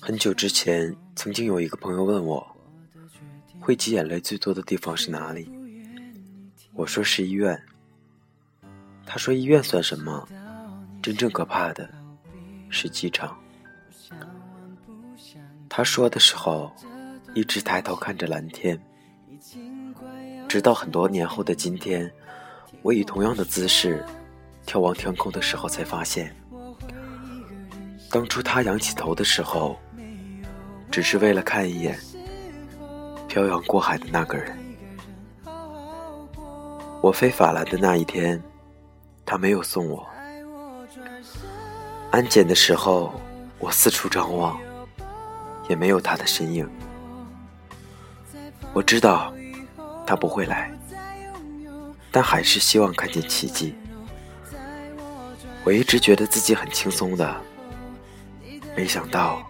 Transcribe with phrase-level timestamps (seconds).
[0.00, 2.56] 很久之前，曾经有一个朋友问我，
[3.60, 5.50] 汇集眼泪最多的地方是哪里？
[6.72, 7.60] 我说是医院。
[9.04, 10.28] 他说医院算什么？
[11.02, 11.88] 真正可怕的
[12.70, 13.38] 是机场。
[15.68, 16.72] 他说的时候，
[17.34, 18.80] 一直抬头看着蓝天。
[20.48, 22.10] 直到很多年后的今天，
[22.82, 24.04] 我以同样的姿势
[24.66, 26.34] 眺望天空的时候，才发现，
[28.10, 29.78] 当初他仰起头的时候，
[30.90, 31.98] 只是为了看一眼
[33.28, 34.56] 漂洋过海的那个人。
[37.00, 38.42] 我飞法兰的那一天，
[39.26, 40.06] 他没有送我。
[42.10, 43.12] 安检的时候，
[43.58, 44.58] 我四处张望，
[45.68, 46.68] 也没有他的身影。
[48.72, 49.32] 我知道。
[50.04, 50.70] 他不会来，
[52.10, 53.74] 但还是希望看见奇迹。
[55.64, 57.40] 我一直觉得自己很轻松的，
[58.76, 59.48] 没想到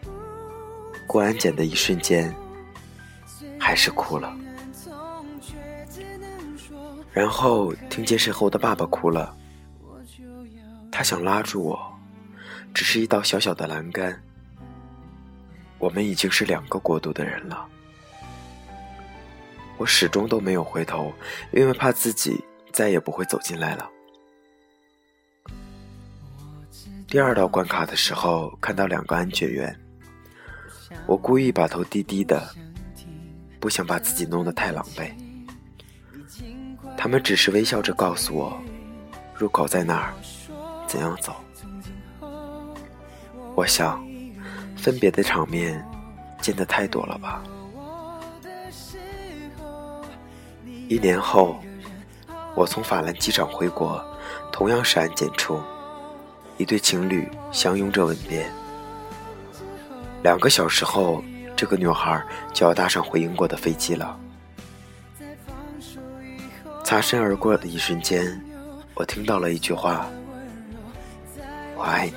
[1.07, 2.35] 过安检的一瞬间，
[3.59, 4.37] 还是哭了。
[7.13, 9.35] 然后听见身后的爸爸哭了，
[10.91, 11.79] 他想拉住我，
[12.75, 14.23] 只是一道小小的栏杆。
[15.79, 17.67] 我们已经是两个国度的人了。
[19.79, 21.13] 我始终都没有回头，
[21.53, 23.91] 因为怕自己再也不会走进来了。
[27.07, 29.79] 第二道关卡的时候，看到两个安检员，
[31.07, 32.43] 我故意把头低低的，
[33.61, 35.13] 不想把自己弄得太狼狈。
[36.97, 38.59] 他们只是微笑着告诉我，
[39.35, 40.15] 入口在哪儿，
[40.87, 41.35] 怎样走。
[43.55, 44.03] 我想，
[44.77, 45.85] 分别的场面
[46.41, 47.43] 见得太多了吧。
[50.89, 51.59] 一年后，
[52.55, 54.03] 我从法兰机场回国，
[54.51, 55.61] 同样是安检处，
[56.59, 58.47] 一对情侣相拥着吻别。
[60.23, 61.23] 两个小时后，
[61.57, 64.19] 这个女孩就要搭上回英国的飞机了。
[66.85, 68.41] 擦身而过的一瞬间，
[68.95, 70.07] 我听到了一句话
[71.75, 72.15] ：“我爱你。”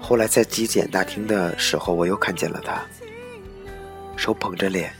[0.00, 2.80] 后来在机检大厅的时候，我又看见了她，
[4.16, 4.92] 手捧着脸。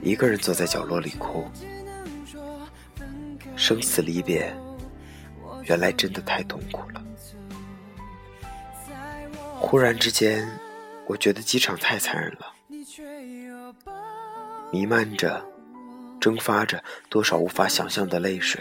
[0.00, 1.46] 一个人坐在角落里哭，
[3.54, 4.54] 生死离别，
[5.64, 7.02] 原来真的太痛苦了。
[9.58, 10.48] 忽然之间，
[11.06, 12.52] 我觉得机场太残忍了，
[14.72, 15.42] 弥漫着、
[16.20, 18.60] 蒸发着多少无法想象的泪水。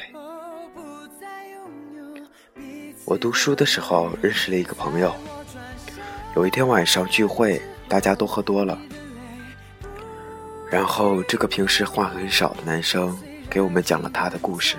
[3.06, 5.14] 我读书的时候认识了一个朋友，
[6.36, 8.80] 有一天晚上聚会，大家都喝多了。
[10.70, 13.18] 然后，这个平时话很少的男生
[13.50, 14.78] 给我们讲了他的故事。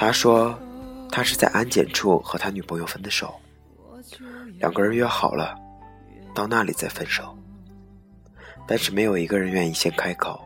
[0.00, 0.56] 他说，
[1.10, 3.34] 他是在安检处和他女朋友分的手，
[4.60, 5.56] 两个人约好了
[6.32, 7.36] 到那里再分手，
[8.64, 10.40] 但是没有一个人愿意先开口。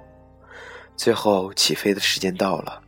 [0.96, 2.82] 最后起飞的时间到了，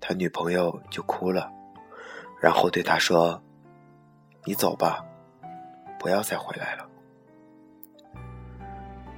[0.00, 1.50] 他女朋友就哭了，
[2.38, 3.42] 然后对他说
[4.44, 5.02] ：“你走吧，
[5.98, 6.86] 不要再回来了。”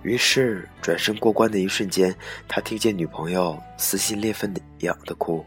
[0.02, 2.14] 于是转身过关的一瞬间，
[2.46, 5.44] 他听见女朋友撕心裂肺的样的哭。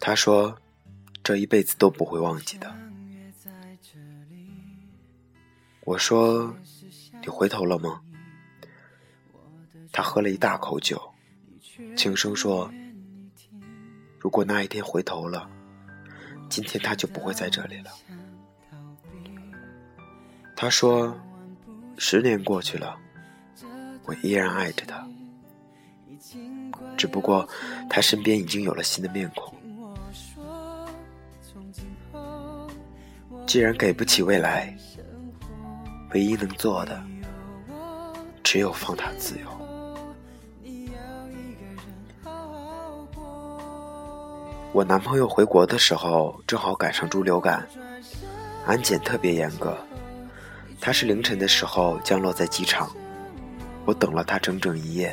[0.00, 0.56] 他说
[1.22, 2.74] ：“这一辈子都不会忘记的。”
[5.84, 6.52] 我说
[7.22, 8.00] ：“你回头了吗？”
[9.92, 11.00] 他喝了一大口酒，
[11.96, 12.72] 轻声说
[14.18, 15.48] ：“如果那一天回头了，
[16.48, 17.90] 今天他就不会在这里了。”
[20.56, 21.14] 他说。
[22.02, 22.98] 十年过去了，
[24.06, 25.06] 我依然爱着他，
[26.96, 27.46] 只不过
[27.90, 29.54] 他身边已经有了新的面孔。
[33.50, 34.72] 既然给不起未来，
[36.14, 37.02] 唯一能做的
[38.44, 40.70] 只有放他自由。
[44.70, 47.66] 我男朋友回国的时候，正好赶上猪流感，
[48.66, 49.76] 安检特别严格。
[50.80, 52.88] 他是凌晨的时候降落在机场，
[53.84, 55.12] 我等了他整整一夜。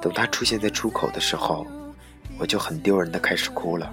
[0.00, 1.66] 等他出现在出口的时候，
[2.38, 3.92] 我就很丢人的开始哭了。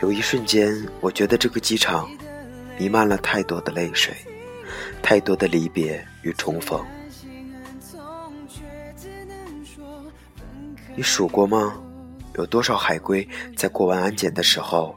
[0.00, 2.08] 有一瞬间，我觉得这个机场
[2.78, 4.14] 弥漫了太多的泪水，
[5.02, 6.84] 太多的离别与重逢。
[10.94, 11.80] 你数过吗？
[12.34, 14.96] 有多少海归在过完安检的时候，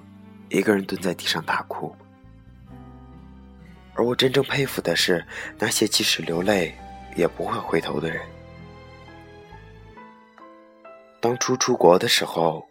[0.50, 1.96] 一个人蹲在地上大哭？
[3.96, 5.26] 而我真正佩服的是
[5.58, 6.76] 那些即使流泪
[7.16, 8.22] 也不会回头的人。
[11.20, 12.68] 当初出国的时候，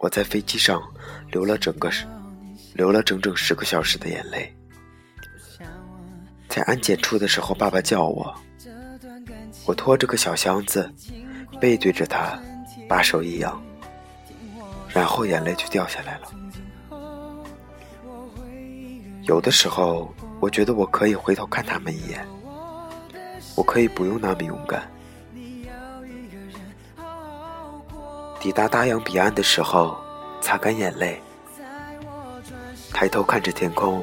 [0.00, 0.82] 我在飞机上
[1.30, 1.90] 流了整个
[2.72, 4.50] 流了整整十个小时的眼泪。
[6.48, 8.34] 在安检处的时候，爸爸叫我，
[9.66, 10.90] 我拖着个小箱子，
[11.60, 12.40] 背对着他，
[12.88, 13.62] 把手一扬，
[14.88, 16.32] 然后眼泪就掉下来了。
[19.24, 22.26] 有的时候，我觉得我可以回头看他们一眼，
[23.54, 24.90] 我可以不用那么勇敢。
[28.40, 29.98] 抵达大洋彼岸的时候，
[30.40, 31.20] 擦干眼泪，
[32.90, 34.02] 抬头看着天空。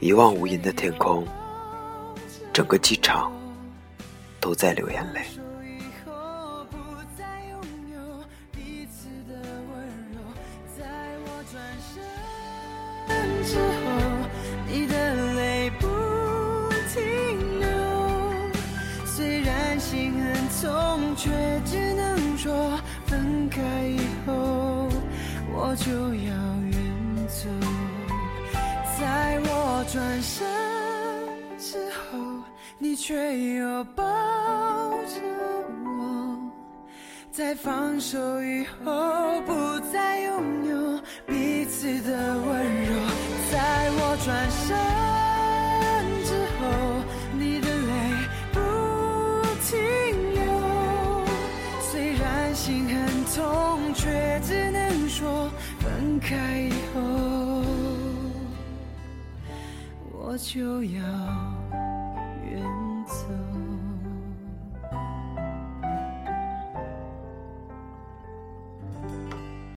[0.00, 1.24] 一望无垠的天空，
[2.54, 3.30] 整个机场
[4.40, 5.20] 都在流眼泪。
[19.04, 21.30] 虽然心很痛，却
[21.64, 22.01] 只能
[23.12, 24.88] 分开以后，
[25.52, 26.32] 我就要
[26.72, 26.80] 远
[27.28, 27.46] 走。
[28.98, 30.48] 在我转身
[31.58, 32.18] 之后，
[32.78, 35.20] 你却又抱着
[35.84, 36.38] 我。
[37.30, 42.92] 在放手以后，不再拥有彼此的温柔。
[43.52, 44.74] 在我转身
[56.32, 57.00] 开以后
[60.10, 61.02] 我就要
[62.50, 62.64] 远
[63.06, 63.61] 走。